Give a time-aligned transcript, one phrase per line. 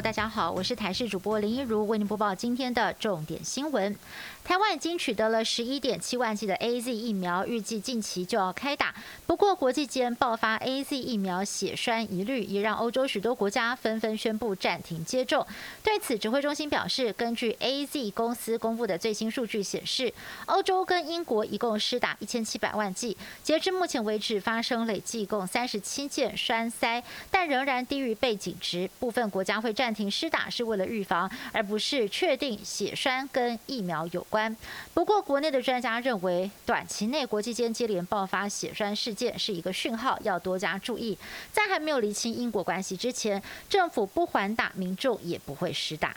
[0.00, 3.96] 大家好，我是台视主播林一如，为您播报今天的重点新闻。
[4.44, 8.94] 台湾已经取得了十一点七万剂的 A Z 疫苗，预计近期就要开打。
[9.26, 15.44] 不过，国际间爆发 A Z 疫苗血栓疑虑，也让欧洲许多国家纷纷宣布暂停接种。
[15.82, 20.14] 对此，指挥中心表示，根据 A Z 公司公布的最新数据显示，
[20.46, 28.88] 欧洲跟英国一共施打一千七百万剂，截至目前为止发生累计共三十七件栓塞，但仍然低于背景值。
[28.98, 34.54] 部分国家会暂停施打，是为了预防，而不是确定血栓跟疫苗有关。
[34.92, 41.16] 不过，国内的专家认为，短期内国际间接连爆发血栓事件是一个讯号，要多加注意。
[41.50, 46.14] 在还没有厘清因果关系之前，政府不缓打，民众也不会施打。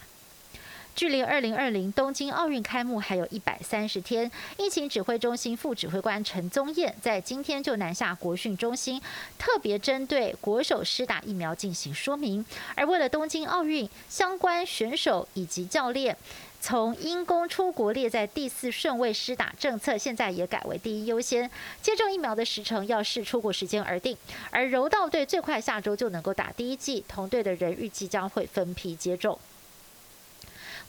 [0.96, 9.02] 距离二零二零东京奥运开幕还有一百三十天，疫情指挥中心副指挥官陈宗彦在今天就南下国训中心，
[9.38, 12.46] 特别针对国手施打疫苗进行说明。
[12.76, 16.16] 而为了东京奥运相关选手以及教练。
[16.64, 21.50] 从因公出国列在第四顺位施打政策，现在也改为第一优先。
[21.82, 24.16] 接种疫苗的时程要视出国时间而定。
[24.52, 29.40] 而柔道队最快下周就能够打第一剂，同队的人预计将会分批接种。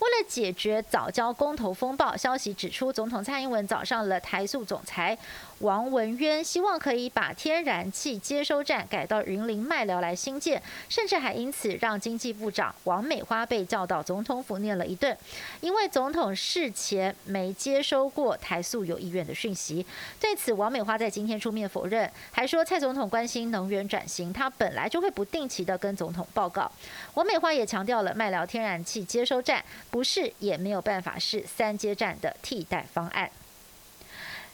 [0.02, 5.16] 为了解决早交公投风暴，消息指出，总统蔡英文找上了台塑总裁
[5.60, 15.16] 王文渊，希望可以把天然气接收站改到云林麦寮来新建，甚至还因此让经济部长王美花被叫到总统府念了一顿，
[15.60, 19.86] 因为总统事前没接收过台塑有意愿的讯息。
[20.18, 26.68] 对此，王美花在今天出面否认，还说蔡总统关心能源转型，他本来就会不定期的跟总统报告。
[27.14, 29.64] 王美花也强调了麦寮天然气接收站。
[29.92, 33.30] 不是，也没有办法是三阶站的替代方案。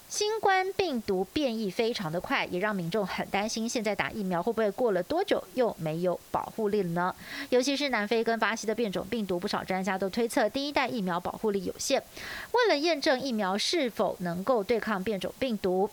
[0.08, 7.14] 新冠病毒变异非常的快，也让民众很担心，现在打疫苗会不会过了多久又没有保护力了呢？
[7.50, 12.02] 尤其是南非跟巴西的变种病毒，不少专家都推测第一代疫苗保护力有限。
[12.50, 15.88] 为了验证疫苗是否能够对抗变种病毒。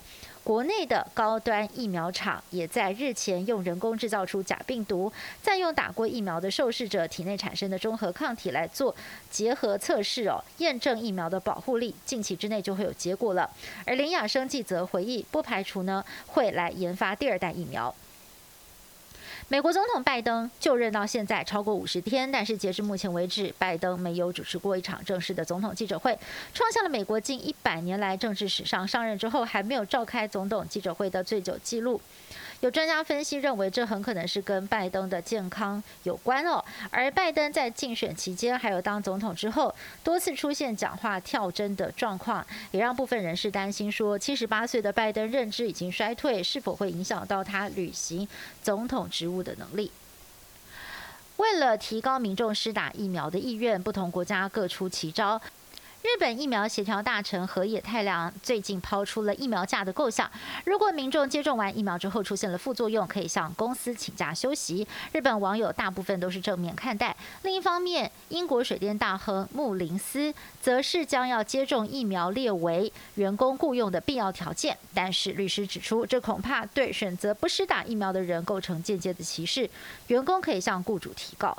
[0.45, 5.11] 国内的高端疫苗厂也在日前用人工制造出假病毒，
[5.41, 8.95] 再用打过疫苗的受试者体内产生的中和抗体来做
[9.31, 13.49] 结合测试哦，验证疫苗的保护力，近期之内就会有结果了。
[13.87, 17.95] 而林雅生记则回忆，不排除呢会来研发第二代疫苗。
[19.47, 26.17] 美国总统拜登就任到现在超过五十天，但是截至目前为止，拜登没有主持过一场正式的总统记者会，
[26.51, 32.01] 创下了美国近一百年来政治史上上任之后还没有召开总统记者会的最久记录。
[32.65, 36.65] 有专家分析认为，这很可能是跟拜登的健康有关哦。
[36.89, 39.71] 而拜登在竞选期间，还有当总统之后，
[40.03, 48.27] 多次出现讲话跳针的状况，也让部分人士担心说，七十八岁的拜登认知已经衰退，是否会影响到他履行
[48.63, 49.91] 总统职务的能力？
[51.37, 55.39] 为了提高民众施打疫苗的意愿，不同国家各出奇招。
[56.05, 60.29] 日本疫苗协调大臣河野太郎最近抛出了疫苗假的构想。
[60.63, 64.87] 如果民众接种完疫苗之后出现了副作用，可以向公司请假休息。
[65.13, 67.15] 日本网友大部分都是正面看待。
[67.41, 74.77] 另一方面，英国水电大亨穆林斯则是将要接种疫苗列为员工雇佣的必要条件。
[74.93, 79.67] 但是律师指出，这恐怕对选择不施打疫苗的人构成间接的歧视。
[80.09, 81.57] 员工可以向雇主提告。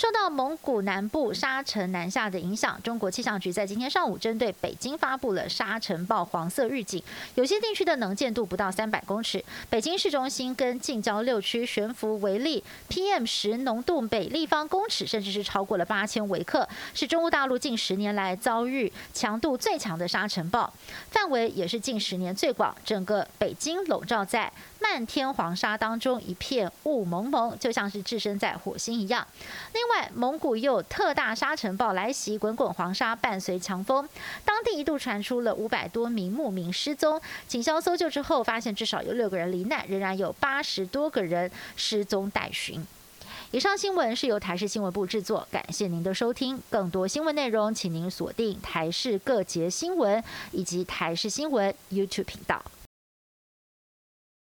[0.00, 7.02] 受到蒙古南部沙尘南下的影响，中国气象局在今天上午针对北京发布了沙尘暴黄色预警。
[7.34, 20.72] 有些地区的能见度不到三百公尺，北京市中心跟近郊六区悬浮微粒 PM 十浓度每立方公尺，甚至是超过了八千微克，是中国大陆近十年来遭遇强度最强的沙尘暴，
[21.10, 22.74] 范围也是近十年最广。
[22.82, 24.50] 整个北京笼罩在
[24.80, 29.26] 漫天黄沙当中，一片雾蒙蒙，就像是置身在火星一样。
[29.74, 34.08] 另外外，蒙古又有特大沙尘暴来袭，滚滚黄沙伴随强风，
[34.44, 37.20] 当地一度传出了五百多名牧民失踪。
[37.46, 42.84] 警消搜救之后，发现至少有六个人罹难，仍然有八十多个人失踪待寻。
[43.50, 46.62] 以上新闻是由台视新闻部制作，感谢您的收听。
[46.70, 50.22] 更多新闻内容，请您锁定台视各节新闻
[50.52, 52.62] 以及台视新闻 YouTube 频道。